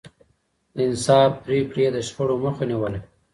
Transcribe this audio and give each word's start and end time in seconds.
د 0.75 0.77
انصاف 0.89 1.31
پرېکړې 1.45 1.81
يې 1.85 1.91
د 1.95 1.97
شخړو 2.07 2.35
مخه 2.45 2.63
نيوله. 2.69 2.99